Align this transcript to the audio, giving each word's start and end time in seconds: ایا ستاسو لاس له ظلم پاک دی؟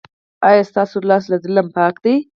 ایا 0.47 0.63
ستاسو 0.71 0.97
لاس 1.09 1.23
له 1.31 1.37
ظلم 1.45 1.67
پاک 1.77 1.95
دی؟ 2.03 2.15